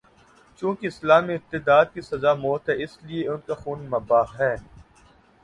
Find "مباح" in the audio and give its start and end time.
3.89-4.35